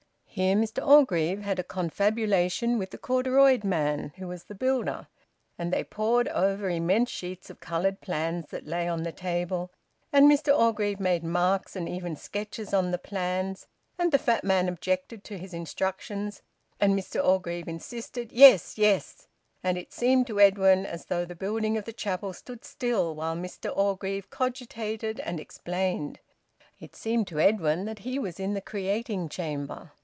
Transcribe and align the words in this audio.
Here 0.33 0.55
Mr 0.55 0.81
Orgreave 0.87 1.41
had 1.41 1.59
a 1.59 1.63
confabulation 1.63 2.77
with 2.79 2.91
the 2.91 2.97
corduroyed 2.97 3.65
man, 3.65 4.13
who 4.15 4.27
was 4.29 4.45
the 4.45 4.55
builder, 4.55 5.07
and 5.57 5.73
they 5.73 5.83
pored 5.83 6.29
over 6.29 6.69
immense 6.69 7.09
sheets 7.09 7.49
of 7.49 7.59
coloured 7.59 7.99
plans 7.99 8.47
that 8.49 8.65
lay 8.65 8.87
on 8.87 9.03
the 9.03 9.11
table, 9.11 9.71
and 10.11 10.31
Mr 10.31 10.57
Orgreave 10.57 11.01
made 11.01 11.25
marks 11.25 11.75
and 11.75 11.89
even 11.89 12.15
sketches 12.15 12.73
on 12.73 12.91
the 12.91 12.97
plans, 12.97 13.67
and 13.99 14.13
the 14.13 14.17
fat 14.17 14.45
man 14.45 14.69
objected 14.69 15.25
to 15.25 15.37
his 15.37 15.53
instructions, 15.53 16.41
and 16.79 16.97
Mr 16.97 17.21
Orgreave 17.23 17.67
insisted, 17.67 18.31
"Yes, 18.31 18.77
yes!" 18.77 19.27
And 19.61 19.77
it 19.77 19.91
seemed 19.91 20.27
to 20.27 20.39
Edwin 20.39 20.85
as 20.85 21.05
though 21.07 21.25
the 21.25 21.35
building 21.35 21.75
of 21.75 21.83
the 21.83 21.91
chapel 21.93 22.31
stood 22.31 22.63
still 22.63 23.13
while 23.15 23.35
Mr 23.35 23.69
Orgreave 23.75 24.29
cogitated 24.29 25.19
and 25.19 25.41
explained; 25.41 26.19
it 26.79 26.95
seemed 26.95 27.27
to 27.27 27.39
Edwin 27.41 27.83
that 27.83 27.99
he 27.99 28.17
was 28.17 28.39
in 28.39 28.53
the 28.53 28.61
creating 28.61 29.27
chamber. 29.27 29.91